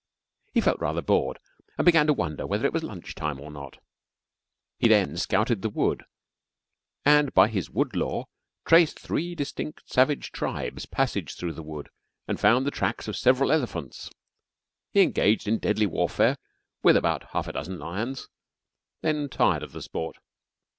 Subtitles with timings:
[0.51, 1.37] He felt rather bored
[1.77, 3.77] and began to wonder whether it was lunch time or not.
[4.79, 6.05] He then "scouted" the wood
[7.05, 8.25] and by his wood lore
[8.65, 11.87] traced three distinct savage tribes' passage through the wood
[12.27, 14.09] and found the tracks of several elephants.
[14.91, 16.39] He engaged in deadly warfare
[16.81, 18.27] with about half a dozen lions,
[19.01, 20.17] then tired of the sport.